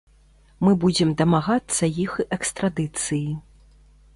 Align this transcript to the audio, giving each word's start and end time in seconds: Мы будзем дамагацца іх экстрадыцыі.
Мы 0.67 0.71
будзем 0.83 1.11
дамагацца 1.19 1.91
іх 2.05 2.17
экстрадыцыі. 2.39 3.25